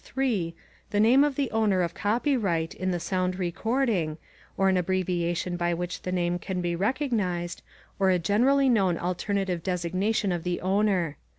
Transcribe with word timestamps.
*The 0.03 0.53
name 0.99 1.23
of 1.23 1.35
the 1.35 1.51
owner 1.51 1.83
of 1.83 1.93
copyright* 1.93 2.73
in 2.73 2.89
the 2.89 2.99
sound 2.99 3.37
recording, 3.37 4.17
or 4.57 4.67
an 4.67 4.75
abbreviation 4.75 5.57
by 5.57 5.75
which 5.75 6.01
the 6.01 6.11
name 6.11 6.39
can 6.39 6.59
be 6.59 6.75
recognized, 6.75 7.61
or 7.99 8.09
a 8.09 8.17
generally 8.17 8.67
known 8.67 8.97
alternative 8.97 9.61
designation 9.61 10.31
of 10.31 10.43
the 10.43 10.59
owner. 10.61 11.17